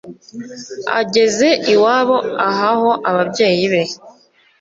[0.99, 2.17] ageze iwabo
[2.49, 3.83] ahaho ababyeyi be